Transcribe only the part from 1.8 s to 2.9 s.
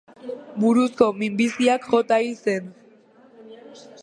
jota hil zen.